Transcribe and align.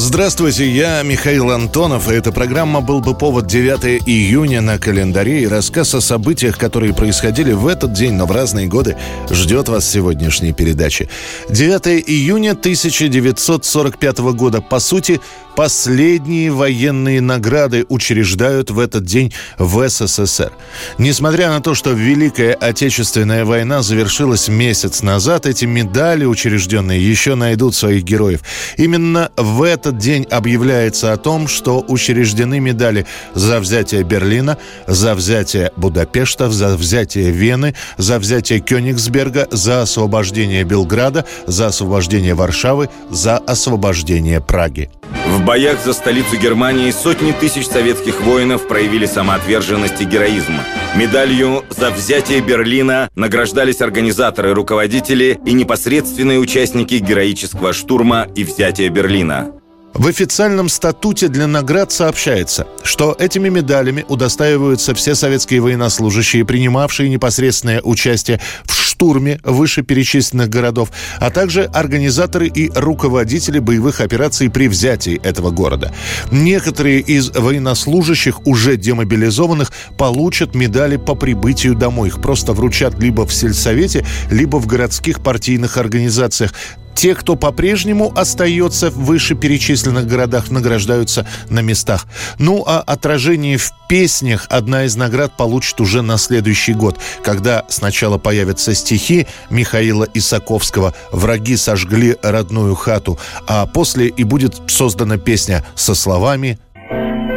Здравствуйте, 0.00 0.70
я 0.70 1.02
Михаил 1.02 1.50
Антонов, 1.50 2.08
и 2.08 2.14
эта 2.14 2.30
программа 2.30 2.80
«Был 2.80 3.00
бы 3.00 3.14
повод» 3.16 3.48
9 3.48 4.04
июня 4.06 4.60
на 4.60 4.78
календаре, 4.78 5.42
и 5.42 5.46
рассказ 5.48 5.92
о 5.92 6.00
событиях, 6.00 6.56
которые 6.56 6.94
происходили 6.94 7.50
в 7.50 7.66
этот 7.66 7.94
день, 7.94 8.12
но 8.12 8.24
в 8.24 8.30
разные 8.30 8.68
годы, 8.68 8.96
ждет 9.28 9.68
вас 9.68 9.90
сегодняшней 9.90 10.52
передачи. 10.52 11.08
9 11.50 12.04
июня 12.08 12.52
1945 12.52 14.18
года, 14.18 14.60
по 14.60 14.78
сути, 14.78 15.20
последние 15.58 16.52
военные 16.52 17.20
награды 17.20 17.84
учреждают 17.88 18.70
в 18.70 18.78
этот 18.78 19.04
день 19.04 19.34
в 19.58 19.88
СССР. 19.88 20.52
Несмотря 20.98 21.48
на 21.48 21.60
то, 21.60 21.74
что 21.74 21.90
Великая 21.90 22.54
Отечественная 22.54 23.44
война 23.44 23.82
завершилась 23.82 24.46
месяц 24.46 25.02
назад, 25.02 25.46
эти 25.46 25.64
медали, 25.64 26.24
учрежденные, 26.24 27.04
еще 27.04 27.34
найдут 27.34 27.74
своих 27.74 28.04
героев. 28.04 28.42
Именно 28.76 29.32
в 29.36 29.64
этот 29.64 29.87
день 29.92 30.26
объявляется 30.30 31.12
о 31.12 31.16
том, 31.16 31.48
что 31.48 31.84
учреждены 31.88 32.60
медали 32.60 33.06
за 33.34 33.60
взятие 33.60 34.02
Берлина, 34.02 34.58
за 34.86 35.14
взятие 35.14 35.72
Будапешта, 35.76 36.50
за 36.50 36.76
взятие 36.76 37.30
Вены, 37.30 37.74
за 37.96 38.18
взятие 38.18 38.60
Кёнигсберга, 38.60 39.48
за 39.50 39.82
освобождение 39.82 40.64
Белграда, 40.64 41.24
за 41.46 41.68
освобождение 41.68 42.34
Варшавы, 42.34 42.88
за 43.10 43.38
освобождение 43.38 44.40
Праги. 44.40 44.90
В 45.26 45.44
боях 45.44 45.84
за 45.84 45.92
столицу 45.92 46.36
Германии 46.36 46.90
сотни 46.90 47.32
тысяч 47.32 47.66
советских 47.66 48.20
воинов 48.22 48.66
проявили 48.66 49.06
самоотверженность 49.06 50.00
и 50.00 50.04
героизм. 50.04 50.54
Медалью 50.96 51.64
за 51.70 51.90
взятие 51.90 52.40
Берлина 52.40 53.08
награждались 53.14 53.80
организаторы, 53.80 54.54
руководители 54.54 55.38
и 55.44 55.52
непосредственные 55.52 56.38
участники 56.38 56.94
героического 56.94 57.72
штурма 57.72 58.26
и 58.34 58.44
взятия 58.44 58.90
Берлина. 58.90 59.52
В 59.98 60.06
официальном 60.06 60.68
статуте 60.68 61.26
для 61.26 61.48
наград 61.48 61.90
сообщается, 61.90 62.68
что 62.84 63.16
этими 63.18 63.48
медалями 63.48 64.04
удостаиваются 64.06 64.94
все 64.94 65.16
советские 65.16 65.60
военнослужащие, 65.60 66.44
принимавшие 66.44 67.08
непосредственное 67.08 67.80
участие 67.82 68.40
в 68.62 68.87
штурме 68.98 69.38
вышеперечисленных 69.44 70.48
городов, 70.48 70.90
а 71.20 71.30
также 71.30 71.64
организаторы 71.66 72.48
и 72.48 72.68
руководители 72.74 73.60
боевых 73.60 74.00
операций 74.00 74.50
при 74.50 74.66
взятии 74.66 75.20
этого 75.22 75.50
города. 75.52 75.92
Некоторые 76.32 76.98
из 76.98 77.30
военнослужащих, 77.30 78.44
уже 78.44 78.76
демобилизованных, 78.76 79.70
получат 79.96 80.56
медали 80.56 80.96
по 80.96 81.14
прибытию 81.14 81.76
домой. 81.76 82.08
Их 82.08 82.20
просто 82.20 82.52
вручат 82.52 82.98
либо 82.98 83.24
в 83.24 83.32
сельсовете, 83.32 84.04
либо 84.32 84.56
в 84.56 84.66
городских 84.66 85.20
партийных 85.20 85.76
организациях. 85.76 86.52
Те, 86.96 87.14
кто 87.14 87.36
по-прежнему 87.36 88.12
остается 88.16 88.90
в 88.90 89.04
вышеперечисленных 89.04 90.08
городах, 90.08 90.50
награждаются 90.50 91.24
на 91.48 91.60
местах. 91.60 92.06
Ну 92.40 92.64
а 92.66 92.80
отражение 92.80 93.58
в 93.58 93.70
песнях 93.88 94.46
одна 94.50 94.84
из 94.84 94.94
наград 94.96 95.32
получит 95.36 95.80
уже 95.80 96.02
на 96.02 96.18
следующий 96.18 96.74
год, 96.74 96.98
когда 97.24 97.64
сначала 97.68 98.18
появятся 98.18 98.74
стихи 98.74 99.26
Михаила 99.50 100.06
Исаковского 100.14 100.94
«Враги 101.10 101.56
сожгли 101.56 102.16
родную 102.22 102.74
хату», 102.74 103.18
а 103.46 103.66
после 103.66 104.08
и 104.08 104.24
будет 104.24 104.60
создана 104.68 105.16
песня 105.16 105.64
со 105.74 105.94
словами 105.94 106.58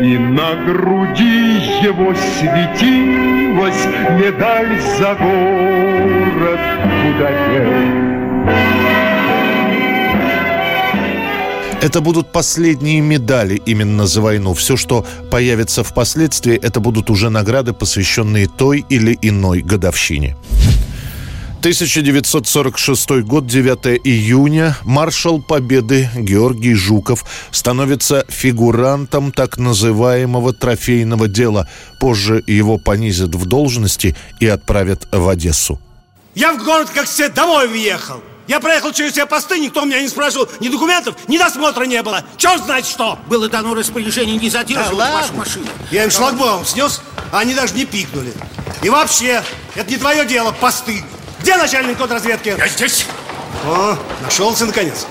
и 0.01 0.17
на 0.17 0.55
груди 0.55 1.59
его 1.83 2.15
светилась 2.39 3.85
медаль 4.17 4.81
за 4.97 5.13
город 5.13 6.59
Будапешт. 7.03 8.10
Это 11.81 11.99
будут 11.99 12.31
последние 12.31 13.01
медали 13.01 13.59
именно 13.65 14.05
за 14.05 14.21
войну. 14.21 14.53
Все, 14.53 14.77
что 14.77 15.03
появится 15.31 15.83
впоследствии, 15.83 16.55
это 16.55 16.79
будут 16.79 17.09
уже 17.09 17.29
награды, 17.29 17.73
посвященные 17.73 18.47
той 18.47 18.85
или 18.87 19.17
иной 19.23 19.61
годовщине. 19.61 20.37
1946 21.61 23.09
год, 23.21 23.47
9 23.47 23.99
июня, 24.03 24.75
маршал 24.83 25.41
Победы 25.41 26.09
Георгий 26.15 26.75
Жуков 26.75 27.25
становится 27.51 28.25
фигурантом 28.29 29.31
так 29.31 29.57
называемого 29.57 30.53
трофейного 30.53 31.27
дела. 31.27 31.67
Позже 31.99 32.43
его 32.47 32.77
понизят 32.77 33.33
в 33.35 33.45
должности 33.45 34.15
и 34.39 34.47
отправят 34.47 35.07
в 35.11 35.27
Одессу. 35.27 35.79
Я 36.35 36.53
в 36.53 36.63
город 36.63 36.89
как 36.93 37.05
все 37.05 37.29
домой 37.29 37.67
въехал. 37.67 38.21
Я 38.47 38.59
проехал 38.59 38.91
через 38.91 39.13
все 39.13 39.25
посты, 39.25 39.59
никто 39.59 39.85
меня 39.85 40.01
не 40.01 40.09
спрашивал 40.09 40.49
ни 40.59 40.69
документов, 40.69 41.15
ни 41.27 41.37
досмотра 41.37 41.85
не 41.85 42.01
было. 42.01 42.23
Черт 42.37 42.63
знает 42.63 42.85
что! 42.85 43.19
Было 43.27 43.47
дано 43.47 43.73
распоряжение 43.73 44.37
не 44.37 44.49
задерживать 44.49 44.97
да 44.97 45.11
вашу 45.13 45.33
машину. 45.33 45.67
Я 45.91 46.03
им 46.03 46.11
шлагбаум 46.11 46.65
снес, 46.65 47.01
а 47.31 47.39
они 47.39 47.53
даже 47.53 47.73
не 47.75 47.85
пикнули. 47.85 48.33
И 48.81 48.89
вообще, 48.89 49.43
это 49.75 49.89
не 49.89 49.97
твое 49.97 50.25
дело, 50.25 50.51
посты. 50.51 51.03
Где 51.39 51.55
начальник 51.57 51.97
контрразведки? 51.97 52.55
Я 52.57 52.67
здесь. 52.67 53.05
О, 53.65 53.97
нашелся 54.21 54.65
наконец. 54.65 55.05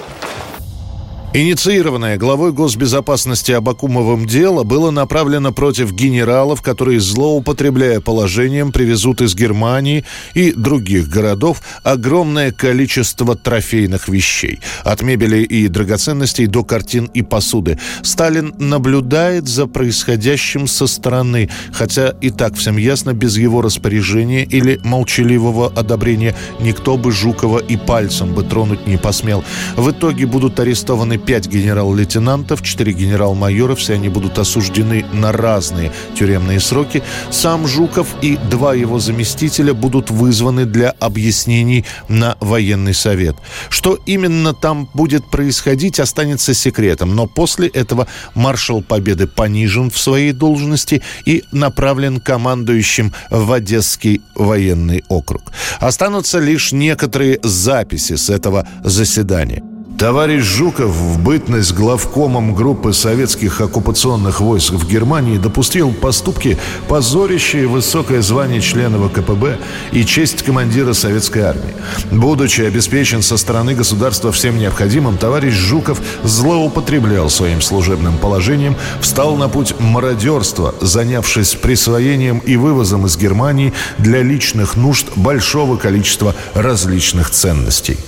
Инициированное 1.33 2.19
главой 2.19 2.51
госбезопасности 2.51 3.53
Абакумовым 3.53 4.27
дело 4.27 4.65
было 4.65 4.91
направлено 4.91 5.53
против 5.53 5.93
генералов, 5.93 6.61
которые, 6.61 6.99
злоупотребляя 6.99 8.01
положением, 8.01 8.73
привезут 8.73 9.21
из 9.21 9.37
Германии 9.37 10.05
и 10.35 10.51
других 10.51 11.09
городов 11.09 11.63
огромное 11.85 12.51
количество 12.51 13.37
трофейных 13.37 14.09
вещей. 14.09 14.59
От 14.83 15.03
мебели 15.03 15.45
и 15.45 15.69
драгоценностей 15.69 16.47
до 16.49 16.65
картин 16.65 17.09
и 17.15 17.23
посуды. 17.23 17.79
Сталин 18.03 18.53
наблюдает 18.59 19.47
за 19.47 19.69
происходящим 19.69 20.67
со 20.67 20.89
стороны, 20.89 21.49
хотя 21.73 22.09
и 22.21 22.31
так 22.31 22.57
всем 22.57 22.77
ясно, 22.77 23.13
без 23.13 23.37
его 23.37 23.63
распоряжения 23.63 24.43
или 24.43 24.81
молчаливого 24.83 25.69
одобрения 25.77 26.35
никто 26.59 26.97
бы 26.97 27.13
Жукова 27.13 27.61
и 27.61 27.77
пальцем 27.77 28.35
бы 28.35 28.43
тронуть 28.43 28.89
не 28.89 28.97
посмел. 28.97 29.45
В 29.77 29.93
итоге 29.93 30.27
будут 30.27 30.59
арестованы 30.59 31.20
пять 31.21 31.47
генерал-лейтенантов, 31.47 32.63
четыре 32.63 32.93
генерал-майора, 32.93 33.75
все 33.75 33.95
они 33.95 34.09
будут 34.09 34.39
осуждены 34.39 35.05
на 35.13 35.33
разные 35.33 35.93
тюремные 36.15 36.61
сроки. 36.61 37.03
Сам 37.31 37.67
Жуков 37.67 38.09
и 38.23 38.37
два 38.51 38.75
его 38.75 38.99
заместителя 38.99 39.75
будут 39.75 40.11
вызваны 40.11 40.65
для 40.65 40.91
объяснений 40.91 41.85
на 42.09 42.37
военный 42.41 42.95
совет. 42.95 43.37
Что 43.69 43.99
именно 44.07 44.55
там 44.55 44.89
будет 44.95 45.31
происходить, 45.31 46.01
останется 46.01 46.55
секретом, 46.55 47.15
но 47.15 47.27
после 47.27 47.69
этого 47.69 48.07
маршал 48.35 48.83
Победы 48.83 49.27
понижен 49.27 49.91
в 49.91 49.99
своей 49.99 50.33
должности 50.33 51.03
и 51.25 51.45
направлен 51.53 52.21
командующим 52.21 53.13
в 53.31 53.53
Одесский 53.53 54.23
военный 54.35 55.05
округ. 55.09 55.43
Останутся 55.79 56.39
лишь 56.39 56.73
некоторые 56.73 57.39
записи 57.43 58.17
с 58.17 58.31
этого 58.31 58.67
заседания. 58.83 59.70
Товарищ 60.01 60.45
Жуков 60.45 60.93
в 60.93 61.19
бытность 61.19 61.75
главкомом 61.75 62.55
группы 62.55 62.95
советских 62.95 63.61
оккупационных 63.61 64.41
войск 64.41 64.73
в 64.73 64.89
Германии 64.89 65.37
допустил 65.37 65.93
поступки, 65.93 66.57
позорящие 66.89 67.67
высокое 67.67 68.23
звание 68.23 68.63
члена 68.63 68.97
ВКПБ 68.97 69.59
и 69.93 70.07
честь 70.07 70.43
командира 70.43 70.95
советской 70.95 71.41
армии. 71.41 71.75
Будучи 72.11 72.63
обеспечен 72.63 73.21
со 73.21 73.37
стороны 73.37 73.75
государства 73.75 74.33
всем 74.33 74.57
необходимым, 74.57 75.19
товарищ 75.19 75.53
Жуков 75.53 76.01
злоупотреблял 76.25 77.29
своим 77.29 77.61
служебным 77.61 78.17
положением, 78.17 78.77
встал 79.03 79.37
на 79.37 79.51
путь 79.51 79.75
мародерства, 79.79 80.75
занявшись 80.81 81.57
присвоением 81.57 82.39
и 82.39 82.57
вывозом 82.57 83.05
из 83.05 83.19
Германии 83.19 83.75
для 83.99 84.23
личных 84.23 84.77
нужд 84.77 85.09
большого 85.17 85.77
количества 85.77 86.35
различных 86.55 87.29
ценностей. 87.29 87.99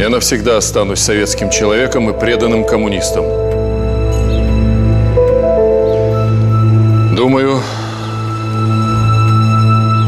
Я 0.00 0.08
навсегда 0.08 0.56
останусь 0.56 1.00
советским 1.00 1.50
человеком 1.50 2.08
и 2.08 2.18
преданным 2.18 2.64
коммунистам. 2.64 3.22
Думаю, 7.14 7.60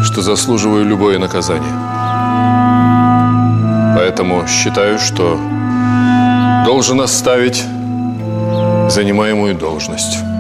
что 0.03 0.23
заслуживаю 0.23 0.87
любое 0.87 1.19
наказание. 1.19 1.75
Поэтому 3.94 4.49
считаю, 4.49 4.99
что 4.99 5.39
должен 6.65 7.03
оставить 7.03 7.62
занимаемую 8.89 9.55
должность. 9.56 10.31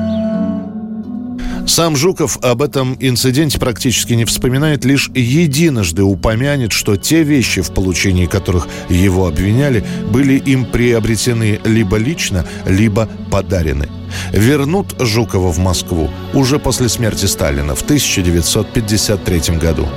Сам 1.66 1.96
Жуков 1.96 2.38
об 2.42 2.60
этом 2.60 2.96
инциденте 3.00 3.58
практически 3.58 4.12
не 4.14 4.24
вспоминает, 4.24 4.84
лишь 4.84 5.10
единожды 5.14 6.02
упомянет, 6.02 6.72
что 6.72 6.96
те 6.96 7.22
вещи, 7.22 7.62
в 7.62 7.72
получении 7.72 8.26
которых 8.26 8.68
его 8.88 9.26
обвиняли, 9.26 9.84
были 10.10 10.34
им 10.34 10.64
приобретены 10.64 11.60
либо 11.64 11.96
лично, 11.96 12.44
либо 12.66 13.08
подарены. 13.30 13.88
Вернут 14.32 14.94
Жукова 14.98 15.52
в 15.52 15.58
Москву 15.58 16.10
уже 16.34 16.58
после 16.58 16.88
смерти 16.88 17.26
Сталина 17.26 17.74
в 17.74 17.82
1953 17.82 19.56
году. 19.56 19.88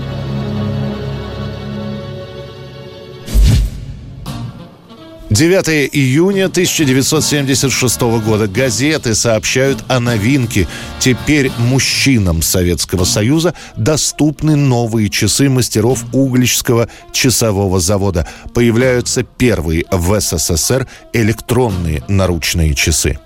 9 5.36 5.90
июня 5.92 6.46
1976 6.46 8.02
года. 8.26 8.48
Газеты 8.48 9.14
сообщают 9.14 9.84
о 9.90 10.00
новинке. 10.00 10.66
Теперь 11.00 11.52
мужчинам 11.58 12.42
Советского 12.42 13.04
Союза 13.04 13.54
доступны 13.76 14.56
новые 14.56 15.10
часы 15.10 15.50
мастеров 15.50 16.06
Угличского 16.14 16.88
часового 17.12 17.82
завода. 17.82 18.26
Появляются 18.54 19.24
первые 19.24 19.84
в 19.92 20.18
СССР 20.18 20.88
электронные 21.12 22.02
наручные 22.08 22.74
часы. 22.74 23.20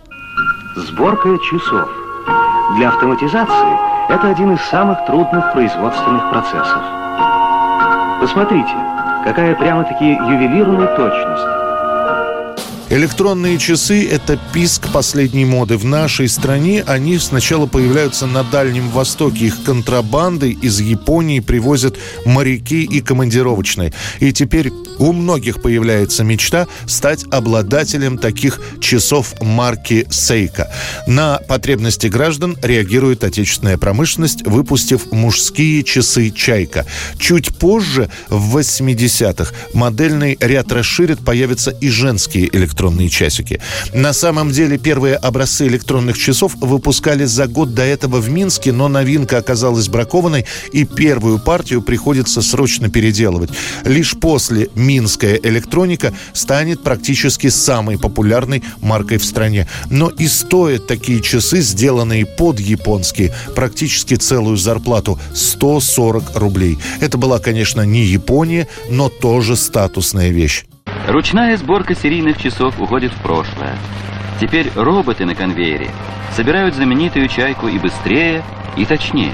Сборка 0.76 1.38
часов. 1.52 1.88
Для 2.78 2.90
автоматизации 2.90 4.12
это 4.12 4.32
один 4.32 4.56
из 4.56 4.62
самых 4.72 4.98
трудных 5.06 5.54
производственных 5.54 6.28
процессов. 6.32 6.82
Посмотрите, 8.20 8.74
какая 9.24 9.54
прямо-таки 9.54 10.06
ювелирная 10.06 10.88
точность. 10.98 11.59
Электронные 12.92 13.60
часы– 13.60 14.10
это 14.12 14.40
писк 14.52 14.92
последней 14.92 15.46
моды. 15.46 15.78
В 15.78 15.86
нашей 15.86 16.28
стране 16.28 16.84
они 16.88 17.20
сначала 17.20 17.68
появляются 17.68 18.26
на 18.26 18.44
Дальнем 18.44 18.90
Востоке. 18.90 19.46
Их 19.46 19.62
контрабандой 19.64 20.58
из 20.60 20.80
Японии 20.80 21.40
привозят 21.40 21.98
моряки 22.26 22.84
и 22.84 23.00
командировочные. 23.02 23.94
И 24.20 24.34
теперь 24.34 24.72
у 24.98 25.14
многих 25.14 25.62
появляется 25.62 26.24
мечта 26.24 26.68
стать 26.88 27.26
обладателем 27.30 28.18
таких 28.18 28.60
часов 28.82 29.40
марки 29.40 30.08
Сейка. 30.10 30.68
На 31.06 31.38
потребности 31.48 32.08
граждан 32.08 32.58
реагирует 32.64 33.24
отечественная 33.24 33.78
промышленность, 33.78 34.48
выпустив 34.48 35.12
мужские 35.12 35.84
часы 35.84 36.32
«Чайка». 36.32 36.88
Чуть 37.20 37.56
позже, 37.56 38.10
в 38.30 38.58
80-х, 38.58 39.54
модельный 39.76 40.40
ряд 40.40 40.72
расширит, 40.72 41.20
появятся 41.20 41.70
и 41.70 41.90
женские 41.90 42.50
электронные 42.52 42.79
электронные 42.80 43.10
часики. 43.10 43.60
На 43.94 44.14
самом 44.14 44.52
деле 44.52 44.78
первые 44.78 45.16
образцы 45.16 45.68
электронных 45.68 46.18
часов 46.18 46.56
выпускали 46.56 47.26
за 47.26 47.48
год 47.48 47.74
до 47.74 47.84
этого 47.84 48.22
в 48.22 48.30
Минске, 48.30 48.72
но 48.72 48.88
новинка 48.88 49.38
оказалась 49.38 49.90
бракованной, 49.90 50.46
и 50.72 50.86
первую 50.86 51.40
партию 51.40 51.81
приходится 51.81 52.42
срочно 52.42 52.90
переделывать. 52.90 53.50
Лишь 53.84 54.18
после 54.18 54.70
Минская 54.76 55.36
электроника 55.44 56.14
станет 56.34 56.81
практически 56.81 57.50
самой 57.50 58.00
популярной 58.00 58.64
маркой 58.81 59.18
в 59.18 59.26
стране. 59.26 59.68
Но 59.90 60.10
и 60.10 60.28
стоят 60.28 60.88
такие 60.88 61.22
часы, 61.22 61.60
сделанные 61.60 62.26
под 62.26 62.60
японские, 62.60 63.36
практически 63.56 64.16
целую 64.16 64.56
зарплату– 64.56 65.20
140 65.36 66.38
рублей. 66.38 66.78
Это 67.02 67.18
была, 67.18 67.40
конечно, 67.40 67.81
не 67.81 68.06
Япония, 68.06 68.68
но 68.90 69.10
тоже 69.10 69.58
статусная 69.58 70.30
вещь. 70.30 70.64
Ручная 71.07 71.57
сборка 71.57 71.96
серийных 71.96 72.38
часов 72.38 72.80
уходит 72.80 73.13
в 73.13 73.22
прошлое. 73.22 73.78
Теперь 74.40 74.72
роботы 74.75 75.25
на 75.25 75.36
конвейере 75.36 75.90
собирают 76.36 76.75
знаменитую 76.75 77.28
чайку 77.28 77.68
и 77.68 77.80
быстрее, 77.80 78.44
и 78.78 78.86
точнее. 78.86 79.34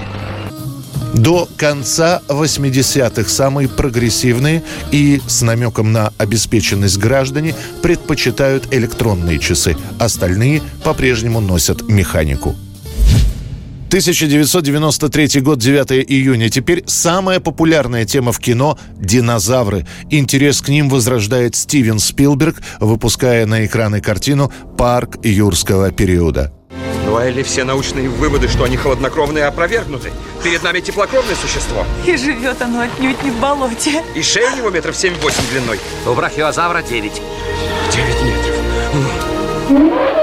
До 1.13 1.47
конца 1.57 2.21
80-х 2.27 3.29
самые 3.29 3.69
прогрессивные 3.69 4.63
и 4.91 5.21
с 5.27 5.41
намеком 5.43 5.93
на 5.93 6.11
обеспеченность 6.17 6.97
граждане 6.97 7.55
предпочитают 7.81 8.73
электронные 8.73 9.39
часы. 9.39 9.77
Остальные 9.97 10.61
по-прежнему 10.83 11.39
носят 11.39 11.87
механику. 11.87 12.55
1993 13.95 15.39
год, 15.39 15.57
9 15.57 16.05
июня. 16.11 16.49
Теперь 16.49 16.83
самая 16.85 17.39
популярная 17.39 18.03
тема 18.03 18.33
в 18.33 18.39
кино– 18.39 18.77
динозавры. 18.97 19.87
Интерес 20.09 20.61
к 20.61 20.67
ним 20.67 20.89
возрождает 20.89 21.55
Стивен 21.55 21.99
Спилберг, 21.99 22.61
выпуская 22.81 23.45
на 23.45 23.65
экраны 23.65 24.01
картину 24.01 24.51
«Парк 24.77 25.19
юрского 25.23 25.91
периода». 25.91 26.51
Ну 27.05 27.15
а 27.15 27.25
или 27.29 27.41
все 27.41 27.63
научные 27.63 28.09
выводы, 28.09 28.49
что 28.49 28.65
они 28.65 28.75
холоднокровные, 28.75 29.45
опровергнуты? 29.45 30.11
Перед 30.43 30.61
нами 30.61 30.81
теплокровное 30.81 31.35
существо. 31.35 31.85
И 32.05 32.17
живет 32.17 32.61
оно 32.61 32.81
отнюдь 32.81 33.23
не 33.23 33.31
в 33.31 33.39
болоте. 33.39 34.03
И 34.13 34.21
шея 34.21 34.51
у 34.51 34.57
него 34.57 34.71
метров 34.71 34.93
7-8 34.93 35.51
длиной. 35.51 35.79
У 36.05 36.13
брахиозавра 36.13 36.81
9. 36.81 37.13
9 37.13 37.21
метров. 39.69 40.14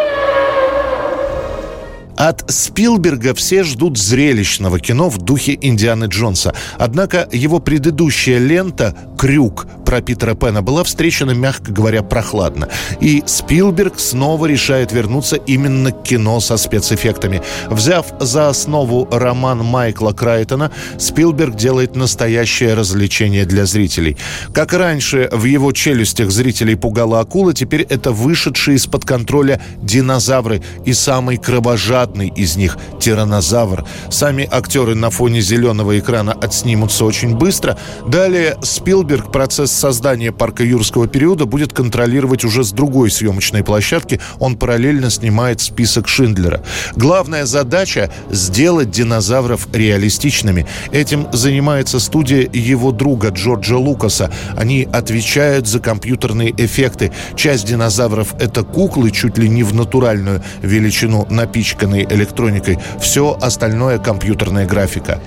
От 2.24 2.44
Спилберга 2.52 3.34
все 3.34 3.64
ждут 3.64 3.98
зрелищного 3.98 4.78
кино 4.78 5.08
в 5.08 5.18
духе 5.18 5.58
Индианы 5.60 6.04
Джонса. 6.04 6.54
Однако 6.78 7.28
его 7.32 7.58
предыдущая 7.58 8.38
лента 8.38 8.96
«Крюк» 9.18 9.66
про 9.92 10.00
Питера 10.00 10.34
Пэна 10.34 10.62
была 10.62 10.84
встречена, 10.84 11.32
мягко 11.32 11.70
говоря, 11.70 12.02
прохладно. 12.02 12.70
И 13.02 13.22
Спилберг 13.26 14.00
снова 14.00 14.46
решает 14.46 14.90
вернуться 14.90 15.36
именно 15.36 15.92
к 15.92 16.02
кино 16.02 16.40
со 16.40 16.56
спецэффектами. 16.56 17.42
Взяв 17.68 18.06
за 18.18 18.48
основу 18.48 19.06
роман 19.12 19.58
Майкла 19.58 20.12
Крайтона, 20.12 20.70
Спилберг 20.98 21.56
делает 21.56 21.94
настоящее 21.94 22.72
развлечение 22.72 23.44
для 23.44 23.66
зрителей. 23.66 24.16
Как 24.54 24.72
раньше 24.72 25.28
в 25.30 25.44
его 25.44 25.72
челюстях 25.72 26.30
зрителей 26.30 26.74
пугала 26.74 27.20
акула, 27.20 27.52
теперь 27.52 27.82
это 27.82 28.12
вышедшие 28.12 28.76
из-под 28.76 29.04
контроля 29.04 29.60
динозавры 29.82 30.62
и 30.86 30.94
самый 30.94 31.36
кровожадный 31.36 32.32
из 32.34 32.56
них– 32.56 32.78
тиранозавр. 32.98 33.84
Сами 34.08 34.48
актеры 34.50 34.94
на 34.94 35.10
фоне 35.10 35.42
зеленого 35.42 35.98
экрана 35.98 36.32
отснимутся 36.32 37.04
очень 37.04 37.36
быстро. 37.36 37.76
Далее 38.08 38.56
Спилберг 38.62 39.30
процесс 39.30 39.81
создание 39.82 40.30
парка 40.30 40.62
юрского 40.62 41.08
периода 41.08 41.44
будет 41.44 41.72
контролировать 41.72 42.44
уже 42.44 42.62
с 42.62 42.70
другой 42.70 43.10
съемочной 43.10 43.64
площадки. 43.64 44.20
Он 44.38 44.56
параллельно 44.56 45.10
снимает 45.10 45.60
список 45.60 46.06
Шиндлера. 46.06 46.62
Главная 46.94 47.46
задача– 47.46 48.08
сделать 48.30 48.92
динозавров 48.92 49.66
реалистичными. 49.72 50.68
Этим 50.92 51.26
занимается 51.32 51.98
студия 51.98 52.48
его 52.52 52.92
друга 52.92 53.30
Джорджа 53.30 53.76
Лукаса. 53.76 54.30
Они 54.56 54.86
отвечают 54.92 55.66
за 55.66 55.80
компьютерные 55.80 56.54
эффекты. 56.56 57.10
Часть 57.34 57.66
динозавров– 57.66 58.36
это 58.38 58.62
куклы, 58.62 59.10
чуть 59.10 59.36
ли 59.36 59.48
не 59.48 59.64
в 59.64 59.74
натуральную 59.74 60.44
величину, 60.62 61.26
напичканные 61.28 62.04
электроникой. 62.08 62.78
Все 63.00 63.36
остальное– 63.42 63.98
компьютерная 64.10 64.64
графика. 64.64 65.20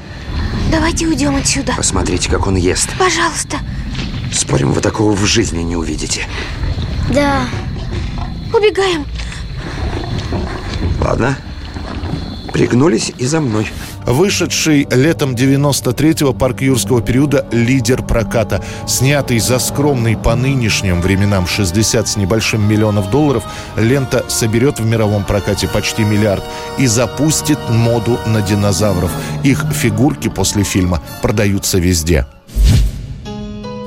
Давайте 0.72 1.08
уйдем 1.08 1.36
отсюда. 1.36 1.74
Посмотрите, 1.76 2.30
как 2.30 2.48
он 2.48 2.56
ест. 2.56 2.90
Пожалуйста. 2.98 3.58
Спорим, 4.36 4.74
вы 4.74 4.82
такого 4.82 5.14
в 5.14 5.26
жизни 5.26 5.64
не 5.64 5.78
увидите. 5.78 6.28
Да. 7.14 7.48
Убегаем. 8.54 9.06
Ладно. 11.00 11.38
Пригнулись 12.52 13.14
и 13.18 13.26
за 13.26 13.40
мной. 13.40 13.68
Вышедший 14.06 14.88
летом 14.92 15.36
93-го 15.36 16.34
парк 16.34 16.62
юрского 16.62 17.02
периода 17.02 17.46
«Лидер 17.52 18.04
проката». 18.04 18.64
Снятый 18.88 19.40
за 19.40 19.58
скромный 19.58 20.16
по 20.18 20.36
нынешним 20.36 21.02
временам 21.02 21.48
60 21.48 22.08
с 22.08 22.18
небольшим 22.18 22.62
миллионов 22.68 23.10
долларов, 23.10 23.44
лента 23.78 24.26
соберет 24.28 24.80
в 24.80 24.86
мировом 24.86 25.24
прокате 25.24 25.68
почти 25.68 26.04
миллиард 26.04 26.44
и 26.78 26.88
запустит 26.88 27.58
моду 27.70 28.20
на 28.26 28.42
динозавров. 28.42 29.12
Их 29.44 29.66
фигурки 29.74 30.28
после 30.28 30.64
фильма 30.64 31.02
продаются 31.22 31.80
везде. 31.80 32.26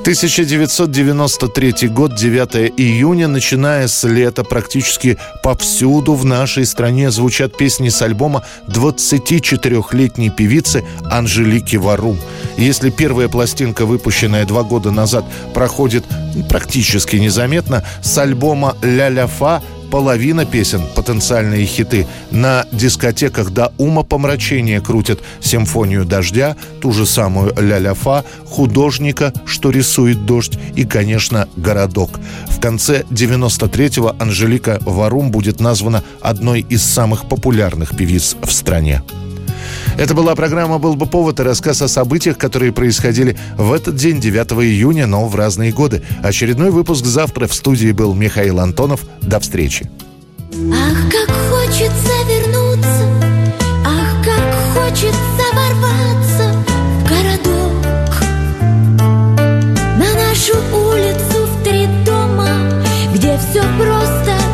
1993 0.09 1.89
год, 1.89 2.15
9 2.15 2.73
июня, 2.79 3.29
начиная 3.29 3.87
с 3.87 4.09
лета, 4.09 4.43
практически 4.43 5.19
повсюду 5.43 6.15
в 6.15 6.25
нашей 6.25 6.65
стране 6.65 7.11
звучат 7.11 7.59
песни 7.59 7.91
с 7.91 8.01
альбома 8.01 8.43
24-летней 8.69 10.31
певицы 10.31 10.83
Анжелики 11.11 11.77
Варум. 11.77 12.19
Если 12.57 12.89
первая 12.89 13.29
пластинка, 13.29 13.85
выпущенная 13.85 14.47
два 14.47 14.63
года 14.63 14.91
назад, 14.91 15.27
проходит 15.53 16.07
практически 16.49 17.17
незаметно, 17.17 17.85
с 18.01 18.17
альбома 18.17 18.79
«Ля-ля-фа» 18.81 19.63
половина 19.91 20.45
песен– 20.45 20.83
потенциальные 20.95 21.67
хиты. 21.67 22.07
На 22.31 22.67
дискотеках 22.73 23.51
до 23.51 23.73
ума 23.79 24.03
помрачения 24.03 24.81
крутят 24.81 25.21
«Симфонию 25.41 26.05
дождя», 26.05 26.57
ту 26.81 26.93
же 26.93 27.07
самую 27.07 27.55
«Ля-ля-фа», 27.57 28.25
«Художника», 28.47 29.33
что 29.47 29.71
рисует 29.71 30.27
дождь 30.27 30.59
и, 30.75 30.85
конечно, 30.85 31.49
«Городок». 31.57 32.21
В 32.49 32.61
конце 32.61 33.03
93-го 33.11 34.15
Анжелика 34.19 34.79
Варум 34.83 35.31
будет 35.31 35.61
названа 35.61 36.03
одной 36.21 36.61
из 36.69 36.83
самых 36.83 37.29
популярных 37.29 37.97
певиц 37.97 38.37
в 38.43 38.51
стране. 38.53 39.03
Это 39.97 40.15
была 40.15 40.35
программа 40.35 40.79
«Был 40.79 40.95
бы 40.95 41.07
повод» 41.07 41.41
и 41.41 41.43
рассказ 41.43 41.83
о 41.83 41.89
событиях, 41.89 42.39
которые 42.39 42.73
происходили 42.73 43.37
в 43.57 43.73
этот 43.73 43.97
день, 43.97 44.21
9 44.21 44.53
июня, 44.65 45.07
но 45.07 45.27
в 45.27 45.35
разные 45.35 45.73
годы. 45.73 46.03
Очередной 46.23 46.71
выпуск 46.71 47.05
завтра 47.05 47.47
в 47.47 47.55
студии 47.55 47.93
был 47.93 48.15
Михаил 48.15 48.61
Антонов. 48.61 49.01
До 49.23 49.41
встречи. 49.41 49.91
Ах, 50.73 50.97
как 51.11 51.31
хочется 51.51 52.13
вернуться, 52.29 53.05
ах, 53.85 54.25
как 54.25 54.55
хочется 54.75 55.45
ворваться 55.53 56.53
в 56.99 57.09
городок. 57.09 58.23
На 59.99 60.15
нашу 60.15 60.55
улицу 60.75 61.47
в 61.47 61.65
три 61.65 61.87
дома, 62.05 62.49
где 63.15 63.39
все 63.39 63.63
просто 63.79 64.48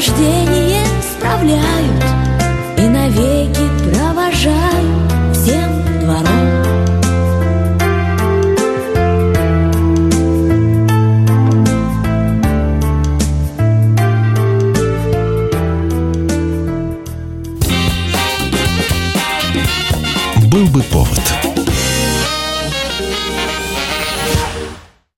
рождение 0.00 0.86
справляют 1.02 1.99